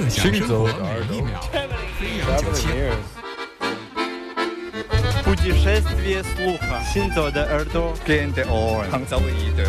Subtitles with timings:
[0.00, 1.40] 乐享生活每一秒。
[1.98, 2.64] 飞扬九千。
[5.24, 6.80] Путешествие слуха.
[6.92, 7.94] Синто де Эрдо.
[8.06, 8.90] Кенте Орен.
[8.90, 9.66] Хангзауиде.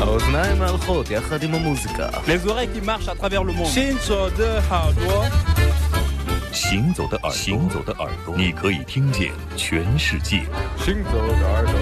[0.00, 2.08] האוזניים הלכות יחד עם המוזיקה.
[2.26, 3.68] Les oreilles qui marchent à travers le monde.
[3.68, 5.30] Shinzo de Hardwa.
[6.52, 10.42] 行走的耳朵，行走的耳朵，你可以听见全世界。
[10.84, 11.74] 行走的耳朵。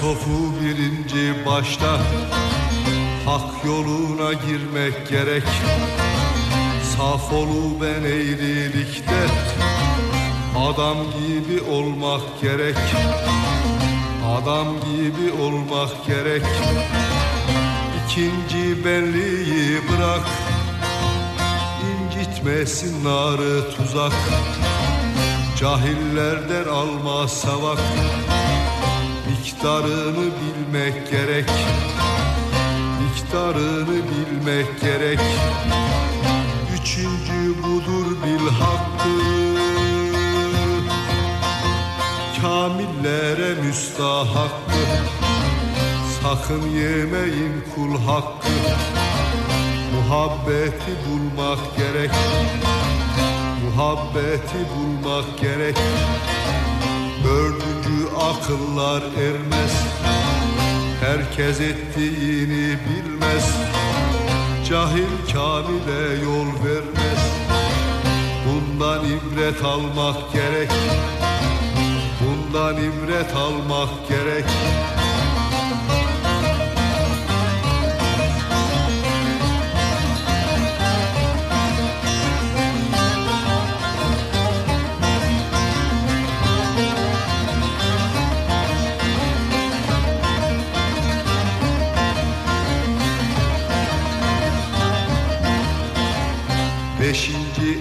[0.00, 2.00] Sofu birinci başta
[3.26, 5.42] Hak yoluna girmek gerek.
[6.96, 9.20] Saf olu ben eğrilikte
[10.58, 12.76] Adam gibi olmak gerek.
[14.36, 16.42] Adam gibi olmak gerek.
[18.06, 20.26] İkinci benliği bırak
[21.90, 24.12] İncitmesin narı tuzak.
[25.60, 27.78] Cahillerden alma savak
[29.40, 31.44] Miktarını bilmek gerek.
[33.02, 35.20] Miktarını bilmek gerek.
[36.74, 39.08] Üçüncü budur bil hakkı.
[42.42, 44.82] Kamillere müstahakkı.
[46.22, 48.48] Sakın yemeyin kul hakkı.
[49.94, 52.10] Muhabbeti bulmak gerek.
[53.64, 55.76] Muhabbeti bulmak gerek
[57.24, 59.72] Dördüncü akıllar ermez.
[61.00, 63.56] Herkes ettiğini bilmez.
[64.68, 67.20] Cahil kamile yol vermez.
[68.46, 70.70] Bundan ibret almak gerek.
[72.20, 74.44] Bundan ibret almak gerek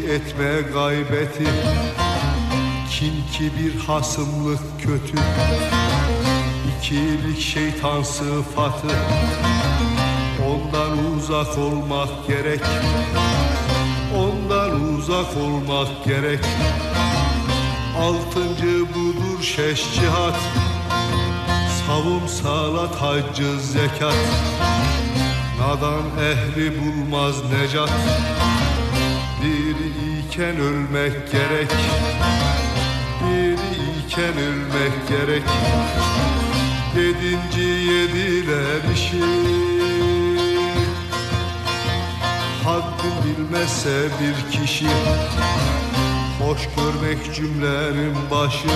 [0.09, 1.47] etme gaybeti.
[2.89, 5.17] Kin kibir hasımlık kötü
[6.77, 8.87] İkilik şeytan sıfatı.
[10.49, 12.61] Ondan uzak olmak gerek
[14.17, 16.39] Ondan uzak olmak gerek.
[17.99, 20.39] Altıncı budur şeş cihat
[21.87, 24.15] Savun salat haccı zekat.
[25.59, 27.91] Nadan ehli bulmaz necat
[30.39, 31.71] iken ölmek gerek.
[33.19, 33.55] Diri
[33.99, 35.43] iken ölmek gerek.
[36.95, 39.23] Yedinci yediler işi.
[42.63, 44.87] Haddin bilmezse bir kişi
[46.39, 48.69] Hoş görmek cümlenin başı.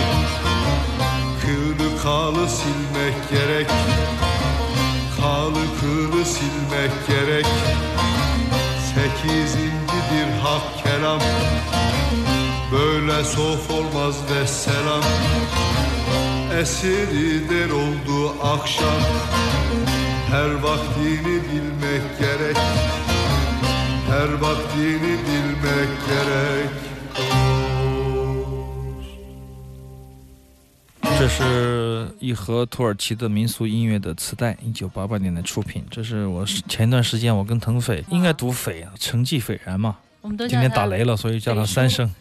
[1.41, 3.67] Kılı kalı silmek gerek.
[5.21, 7.45] Kalı kılı silmek gerek
[10.13, 11.19] Sekizincidir hak kelam.
[12.71, 15.03] Böyle sof olmaz ve selam.
[16.61, 19.01] Esiri der oldu akşam.
[20.31, 22.57] Her vaktini bilmek gerek.
[24.09, 26.92] Her vaktini bilmek gerek
[31.23, 35.81] 这是一盒土耳其的民俗音乐的磁带，一九八八年的出品。
[35.89, 39.95] 这是我前一段时间我跟腾飞，应该读斐啊，成绩斐然嘛。
[40.19, 42.13] 我们都今天打雷了，所以叫他三声。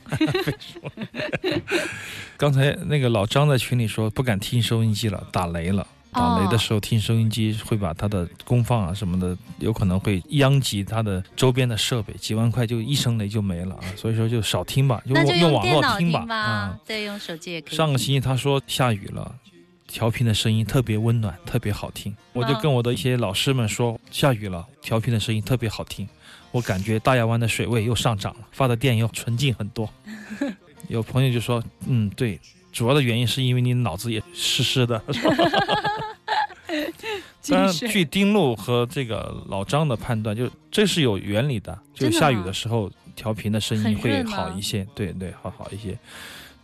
[2.39, 5.84] 刚才那个老张在群里说不敢听收音机了，打雷了。
[6.12, 13.81] 打雷的时候听收音机会把它的功放啊什么的，有可能会殃及它的周边的设备，几万块就一声雷就没了啊！
[13.97, 16.27] 所以说就少听吧，就用网络听吧。
[16.28, 17.77] 啊嗯，，对，用手机也可以。
[17.77, 19.34] 上个星期他说下雨了，
[19.89, 22.15] 调频的声音特别温暖，特别好听。
[22.34, 26.07] 我就跟我的一些老师们说，下雨了，调频的声音特别好听。
[26.51, 29.89] 我感觉大亚湾的水位又上涨了，发的电又纯净很多。
[30.89, 32.39] 有朋友就说，嗯，对，
[32.71, 35.03] 主要的原因是因为你脑子也湿湿的。
[37.48, 45.98] 当然，据丁路和这个老张的判断，就这是有原理的，就下雨的时候调频的声音会好一些，对对，好好一些。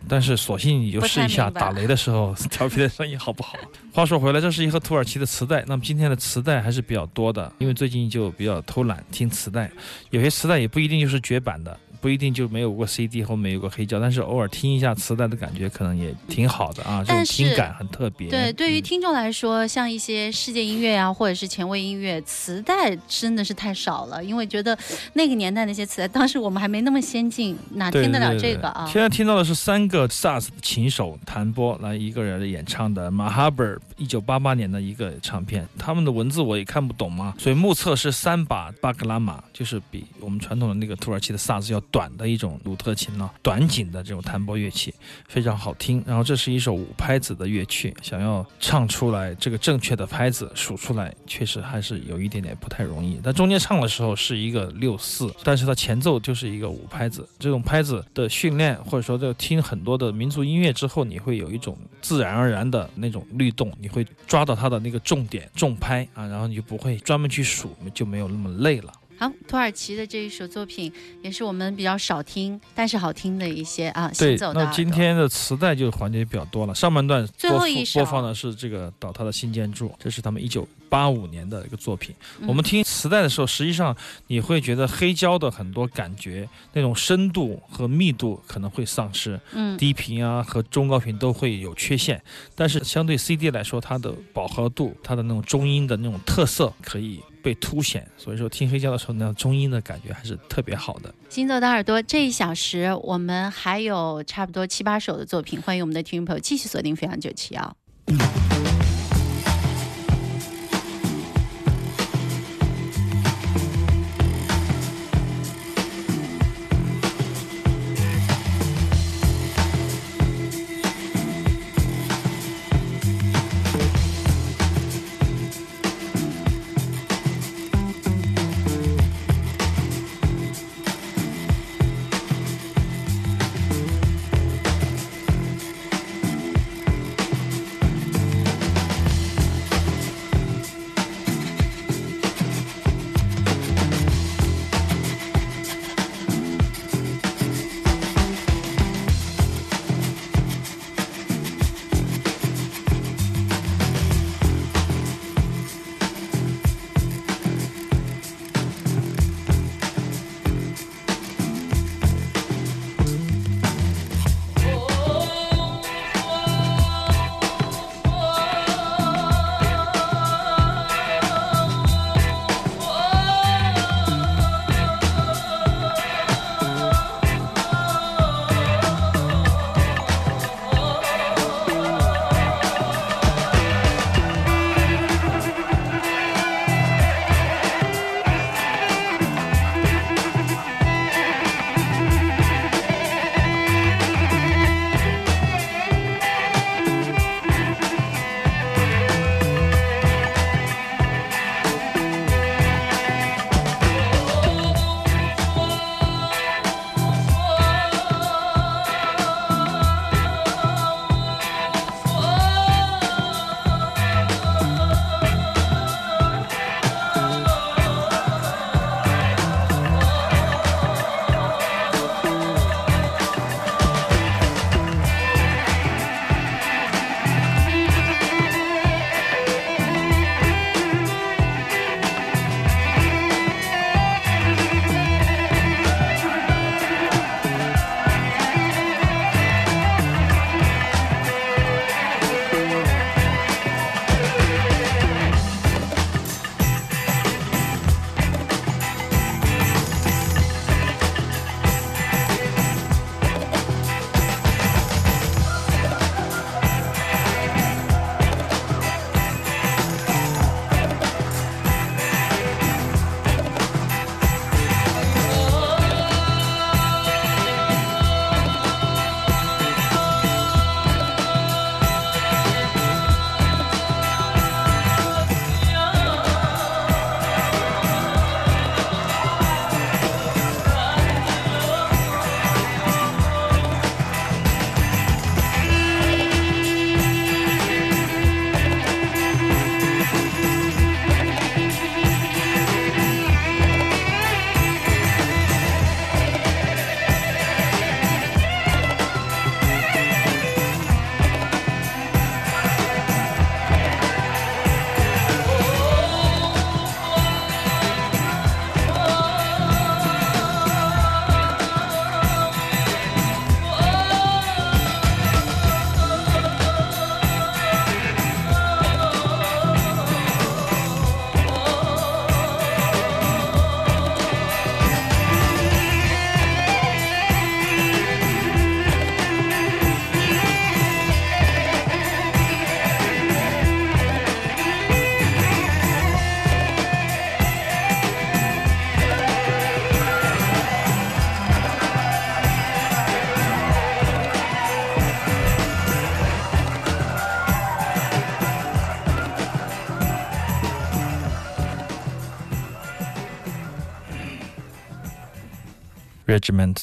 [0.06, 3.58] 但是索性你就试一下打雷的时候 调频的声音好不好？
[3.92, 5.64] 话说回来，这是一盒土耳其的磁带。
[5.66, 9.68] 那么今天的磁带还是比较多的，因为最近就比较偷懒听磁带，
[10.10, 18.28] 有些磁带也不一定就是绝版的，不一定就没有过 CD 后面有个黑胶，但是偶尔听一下磁带的感觉可能也挺好的啊，这种听感很特别。
[18.28, 24.76] 对，对于听众来说，像一些世界音乐啊，或者是前卫音乐，磁带真的是太少了，因为觉得
[25.14, 28.88] 那个年代那些磁带，当时我们还没那么先进，哪听得了这个啊？
[28.90, 44.94] 现在听到的是三个萨斯琴手弹拨来一个人演唱的马哈贝尔一九八八年的一个唱片，他们的文字我也看不懂嘛，所以目测是三把巴格拉玛，就是比我们传统的那个土耳其的萨斯要短的一种鲁特琴呢，短颈的这种弹拨乐器，
[45.28, 46.02] 非常好听。
[46.06, 53.20] 然后这是一首五拍子的乐曲，想要唱出来这个正确的拍子数出来，确实还是有一点点不太容易。
[53.22, 68.92] 但中间唱的时候是一个六四，但是它前奏就是一个五拍子，这种拍子的训练或者说这听很多的民族音乐之后，你会有一种自然而然的那种律动，你会抓到它的那个重点重拍啊，然后你就不会专门去数，就没有那么累了。
[69.18, 70.92] 好，土耳其的这一首作品
[71.22, 74.08] 也是我们比较少听，但是好听的一些啊。
[74.16, 76.72] 对，的那今天的磁带就环节比较多了。
[76.72, 82.14] 上半段最后一播放的是这个倒塌的新建筑，这是他们一九八五年的一个作品。
[82.46, 83.96] 我们听磁带的时候，实际上
[84.28, 92.22] 你会觉得黑胶的很多感觉，那种深度和密度可能会丧失，嗯，低频啊和中高频都会有缺陷。
[92.54, 97.20] 但是相对 CD 来说，它的饱和度、它的那种中音的那种特色可以。
[97.42, 101.14] 被凸显，所以说听黑胶的时候，那中音的感觉还是特别好的。
[101.28, 107.76] 行走的耳朵，这一小时我们还有差不多七八首的作品，欢迎我们的听众朋友继续锁定飞扬九七幺。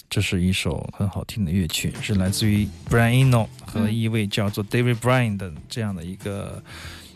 [0.10, 6.62] 这是一首很好听的乐曲，是来自于 Brian Eno 和一位叫做 David Bryan 的这样的一个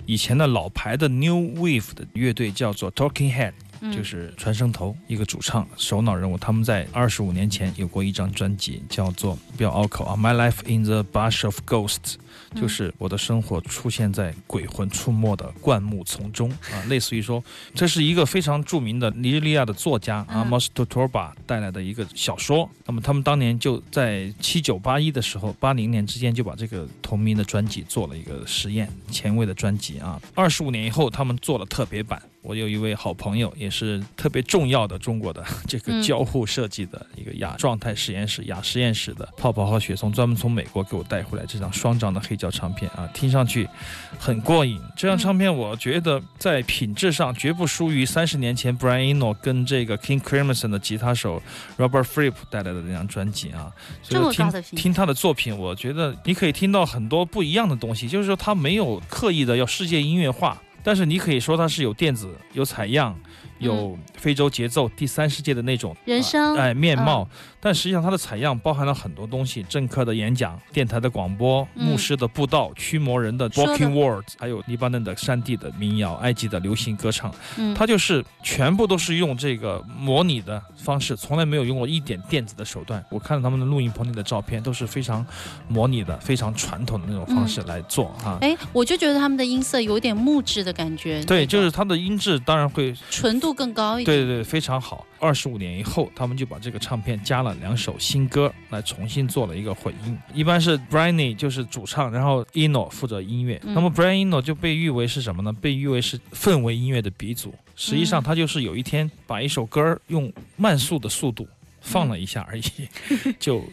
[0.05, 3.53] 以前的老牌的 New Wave 的乐队，叫做 Talking Head。
[3.94, 12.16] 就是传声头一个主唱首脑人物，他们在二十五年前有过一张专辑，叫做不要拗口啊，My Life in the Bush of Ghosts，
[12.56, 17.44] 就是我的生活出现在鬼魂出没的灌木丛中啊， 类似于说
[17.74, 22.70] 这是一个非常著名的尼日利亚的作家啊 m o s t o t o r b a 带来的一个小说。
[22.86, 30.20] 那么他们当年就在七九八一的时候，八零年之间就把这个同名的专辑做了一个实验，前卫的专辑啊。
[30.36, 32.22] 二十五年以后，他们做了特别版。
[32.50, 43.70] 我有一位好朋友，也是特别重要的中国的这个交互设计的一个亚状态实验室、亚实验室的泡泡和雪松，专门从美国给我带回来这张双张的黑胶唱片啊，听上去
[44.18, 44.82] 很过瘾。
[44.98, 51.39] 这张唱片我觉得在品质上绝不输于三十年前 Brian Eno 跟这个 King Crimson 的吉他手
[51.77, 53.72] Robert Fripp 带来的那张专辑啊。
[54.01, 60.60] 所以听听他的作品，我觉得你可以听到很多不一样的东西，就是说他没有刻意的要世界音乐化。
[60.84, 63.18] 但是你可以说它是有电子、有采样、
[63.60, 67.28] 有非洲节奏、第三世界的那种人生哎面貌。
[67.62, 77.34] 但实际上，它的采样包含了很多东西：政客的演讲、电台的广播、牧师的布道、驱魔人的 walking words，还有黎巴嫩的山地的民谣、埃及的流行歌唱。
[77.58, 83.04] 嗯，它就是全部都是用这个模拟的方式，从来没有用过一点电子的手段。
[83.10, 85.25] 我看到他们的录音棚里的照片都是非常
[85.68, 88.38] 模拟的、非常传统的那种方式来做哈。
[88.42, 91.22] 哎，我就觉得他们的音色有点木质的感觉。
[91.25, 94.18] 对，就是它的音质当然会纯度更高一点。
[94.18, 95.06] 对对对，非常好。
[95.20, 100.18] 二十五年以后，他们就把这个唱片加了两首新歌，来重新做了一个混音。
[100.34, 103.60] 一般是 Brian 就是主唱，然后 Eno 负责音乐。
[103.63, 105.51] 那么 Brian Eno 就被誉为是什么呢？
[105.53, 107.53] 被誉为是氛围音乐的鼻祖。
[107.75, 111.48] 实际上，他就是有一天把一首歌用慢速的速度
[111.82, 112.63] 放了一下而已，
[113.39, 113.63] 就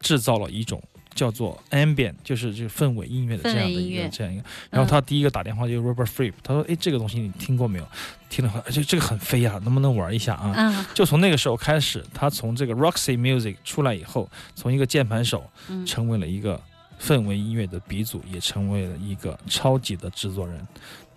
[0.00, 0.82] 制造了一种。
[1.16, 4.44] 叫做 ambient，就是这个氛围音乐的这样的一个这样一个。
[4.70, 7.88] 然后他第一个打电话就是 Robert Fripp，他说：“哎，这个东西你听过没有？
[8.28, 15.50] 听了，而且这个很飞啊，能不能玩一下啊？”就从那个时候开始，他从这个 Roxy Music 出来以后，从一个键盘手，
[15.86, 16.60] 成为了一个
[17.00, 20.66] 氛围音乐的鼻祖，也成为了一个超级的制作人。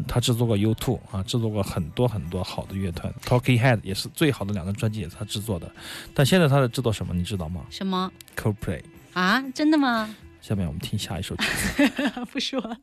[0.08, 5.70] 他制作过 U2 啊，制作过很多很多好的乐团，Talking Head 也是最好的两张专辑也是他制作的。
[6.14, 7.66] 但现在他在制作什么，你知道吗？
[7.70, 8.82] 什么？Coldplay。
[9.19, 10.09] 啊，真的吗？
[10.41, 11.91] 下面我们听下一首曲子。
[12.33, 12.77] 不说。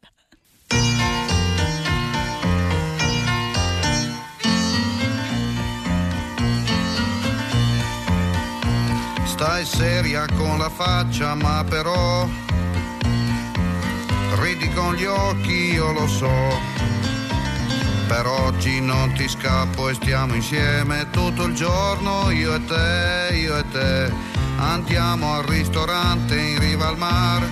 [9.25, 12.27] Stai seria con la faccia, ma però
[14.39, 16.29] ridi con gli occhi, io lo so.
[18.07, 23.57] Per oggi non ti scappo e stiamo insieme tutto il giorno, io e te, io
[23.57, 24.11] e te
[24.56, 27.48] andiamo al ristorante in riva al mare.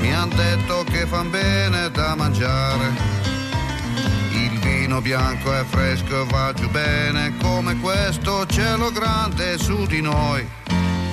[0.00, 2.92] Mi han detto che fan bene da mangiare.
[4.32, 10.00] Il vino bianco è fresco e va giù bene come questo cielo grande su di
[10.00, 10.46] noi.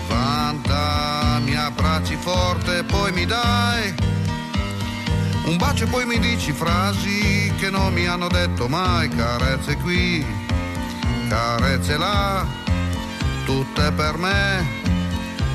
[0.07, 4.09] Vanta, mi abbracci forte poi mi dai
[5.45, 10.25] un bacio e poi mi dici frasi che non mi hanno detto mai, carezze qui,
[11.27, 12.60] carezze là
[13.51, 14.65] tutte per me,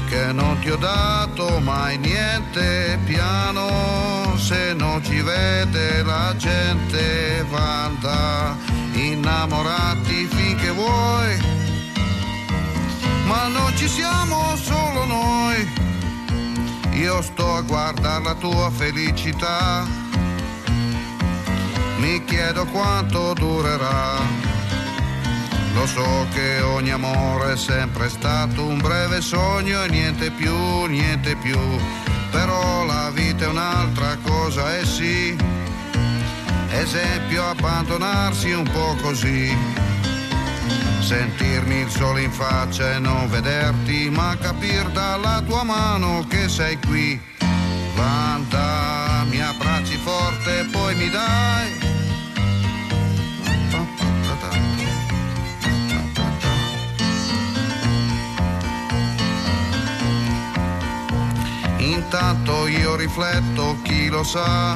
[0.07, 8.55] che non ti ho dato mai niente piano, se non ci vede la gente vanda,
[8.93, 11.39] innamorati finché vuoi,
[13.25, 15.69] ma non ci siamo solo noi,
[16.93, 19.87] io sto a guardare la tua felicità,
[21.97, 24.56] mi chiedo quanto durerà
[25.77, 31.37] lo so che ogni amore è sempre stato un breve sogno e niente più, niente
[31.37, 31.59] più.
[32.31, 35.37] Però la vita è un'altra cosa e sì.
[36.71, 39.55] Esempio abbandonarsi un po' così.
[41.01, 46.79] Sentirmi il sole in faccia e non vederti, ma capir dalla tua mano che sei
[46.81, 47.21] qui.
[47.95, 51.96] Vanta, mi abbracci forte e poi mi dai
[62.19, 64.75] Intanto io rifletto, chi lo sa,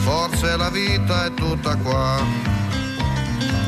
[0.00, 2.22] forse la vita è tutta qua.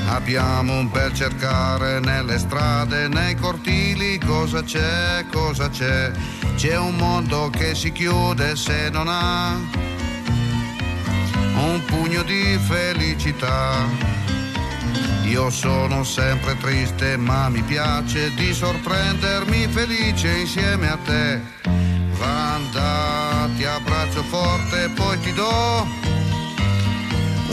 [0.08, 6.12] Abbiamo un bel cercare nelle strade, nei cortili, cosa c'è, cosa c'è.
[6.54, 9.54] C'è un mondo che si chiude se non ha
[11.54, 13.88] un pugno di felicità
[15.26, 21.40] Io sono sempre triste ma mi piace di sorprendermi felice insieme a te.
[22.18, 25.86] Vanda, ti abbraccio forte, poi ti do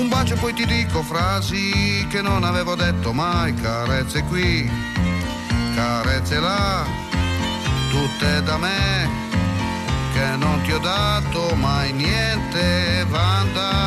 [0.01, 4.69] un bacio e poi ti dico frasi che non avevo detto mai, carezze qui,
[5.75, 6.85] carezze là,
[7.89, 9.09] tutte da me,
[10.13, 13.80] che non ti ho dato mai niente, Vanda,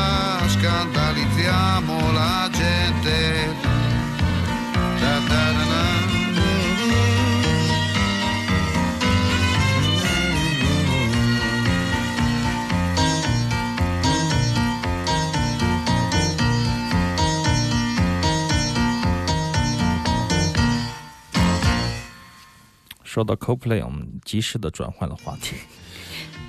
[23.15, 25.55] 说到 CoPlay，我们及时的转换了话题。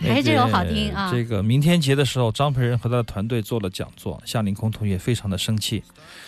[0.03, 5.81] 还 是这首好听啊这个明天节的时候，张培仁和他的团队做了讲座，夏凌空同学非常的生气，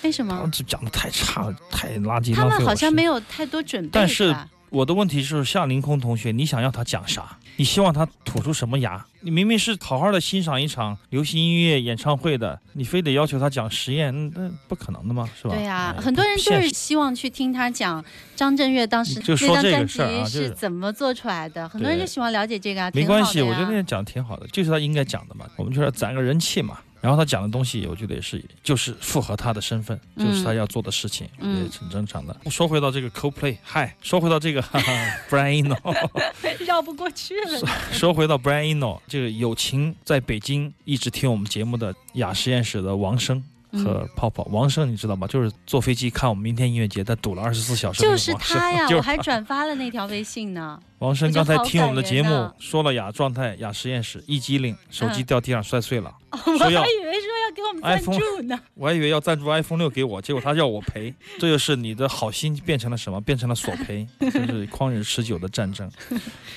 [0.04, 0.40] 为什么？
[0.44, 3.18] 他这讲的太差了，太垃圾，他们好像没有。
[3.18, 7.38] 太多准备，但是吧我的问题是，夏凌空同学，你想要他讲啥？
[7.56, 9.04] 你希望他吐出什么牙？
[9.20, 15.54] 你明明是好好的欣赏一场流行音乐演唱会的，你非得要求他讲实验，那那不可能的嘛，是吧？
[15.54, 18.04] 对呀、哎很多人就是希望去听他讲
[18.36, 25.46] 张震岳当时就说这个那张专事儿啊就是辑是怎么做出来的，很多人就喜欢了解这个啊，没关系，我觉得那讲的挺好的，就是他应该讲的嘛。
[25.56, 26.78] 我们就是要攒个人气嘛。
[27.00, 32.36] 然后他讲的东西，我觉得也是，就是符合他的身份，嗯就是他要做的事情，嗯也很正常的。
[32.50, 34.92] 说回到这个 CoPlay，嗨，说回到这个 哈哈
[35.30, 36.08] Brian Eno，
[36.66, 37.60] 绕不过去了。
[37.92, 44.44] 说回到 Brian Eno，这个友情在北京一直听我们节目的雅实验室的王生嗯和泡泡。
[44.50, 45.26] 王生你知道吗？
[45.26, 48.34] 就是坐飞机看我们明天音乐节，他堵了二十四小时那就是。
[48.34, 50.80] 他呀， 就是我还转发了那条微信呢。
[50.98, 56.12] 王生刚才听我们的节目说了雅状态、雅实验室一激灵，手机嗯掉地上摔碎了。
[56.32, 58.58] 我还以为说要给我们赞助呢。
[58.74, 63.20] 我还以为要赞助 iPhone 六给我，结果他要我赔，这就是你的好心变成了什么？
[63.20, 65.88] 变成了索赔，这是旷日持久的战争。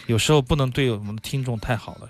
[0.07, 2.09] 有时候不能对我们的听众太好了。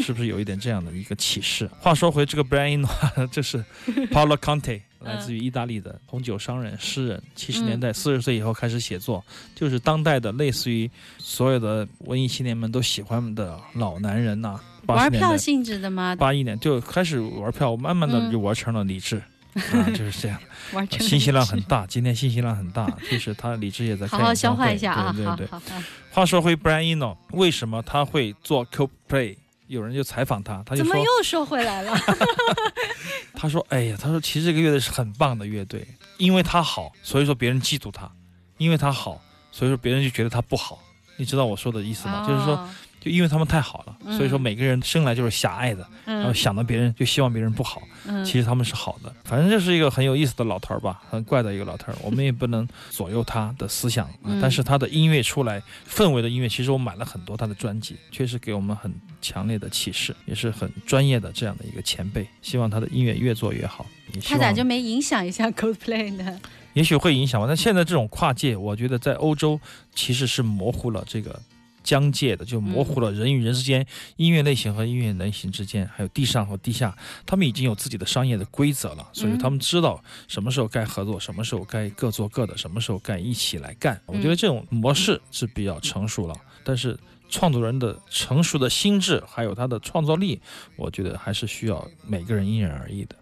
[0.00, 1.68] 是不是有一点这样的一个启示？
[1.78, 2.86] 话说回这个 Brian，
[3.32, 3.64] 这是
[4.10, 7.22] Paolo Conte，来自于意大利的红酒商人、诗人。
[7.34, 9.24] 七十年代四十岁以后开始写作，
[9.54, 16.14] 就是当代的类似于所有的文艺青年们都喜欢的老男人呐、玩票性质的吗？
[16.16, 19.16] 八一年就开始玩票，慢慢的嗯就玩成了理智，
[19.54, 20.38] 啊，就是这样。
[21.00, 25.12] 信息量很大，今天信息量很大，就是他理智也在开好好消化一下啊！
[25.16, 25.48] 对对对。
[26.10, 29.36] 话说回 Brian Eno，为什么他会做 CoPlay？
[29.68, 31.96] 有人就采访他，他就说怎么又说回来了？
[33.34, 38.10] 他说：“哎呀，他说其实这个乐队是很棒的乐队，因为他好，所以说别人嫉妒他；
[38.56, 40.80] 因为他好，所以说别人就觉得他不好。
[41.16, 42.26] 你知道我说的意思吗？
[42.26, 42.68] 就是说，哦，
[43.00, 47.82] 就因为他们太好了，嗯所以说每个人生来就是狭隘的，然后嗯想到别人就希望别人不好。
[48.06, 51.96] 嗯，其实他们是好的，反正这是一个很有意思的老头儿吧，很怪的一个老头儿。
[52.02, 54.08] 我们也不能左右他的思想，
[54.40, 62.26] 但是他的音乐出来，氛围的音乐，其实我买了很多他的专辑，确实给我们很强烈的启示，也是很专业的这样的一个前辈。
[62.40, 63.84] 希望他的音乐越做越好。
[64.24, 66.40] 他咋就没影响一下 Coldplay 呢？
[66.72, 69.60] 也许会影响吧，但现在这种跨界，我觉得在欧洲
[69.94, 71.38] 其实是模糊了这个
[71.88, 83.98] 疆界的，就模糊了人与人之间、音乐类型和音乐类型之间，还有地上和地下，他们已经有自己的商业的规则了，所以他们知道什么时候该合作，什么时候该各做各的，什么时候该一起来干。
[84.04, 86.98] 我觉得这种模式是比较成熟了，但是。
[87.30, 90.40] 创作人的成熟的心智，还有他的创造力，
[90.76, 93.14] 我觉得还是需要每个人因人而异的。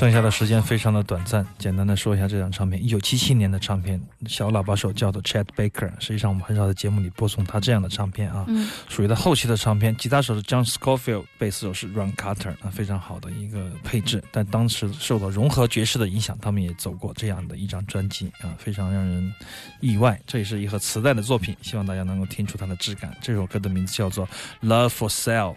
[0.00, 9.94] 剩下的时间非常的短暂，简单的说一下这张唱片，一九七七年的唱片，小喇叭手叫做 Chat Baker，实际上我们很少在节目里播送他这样的唱片啊，嗯属于他后期的唱片。
[9.98, 14.24] 吉他手是 John Scofield，贝斯手是 Ron Carter，啊，非常好的一个配置。
[14.32, 19.34] 但当时受到融合爵士的影响，他们也走过这样的一张专辑啊，非常让人
[19.80, 20.18] 意外。
[20.26, 23.14] 这也是一盒磁带的作品，希望大家能够听出它的质感。
[23.20, 24.26] 这首歌的名字叫做
[24.62, 25.56] Love for Sale，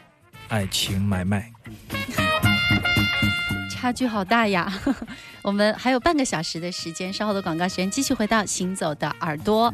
[0.50, 1.50] 爱情买卖。
[3.84, 4.72] 差距好大呀！
[5.44, 9.74] 我们还有半个小时的时间，稍后的广告时间继续回到《行走的耳朵》。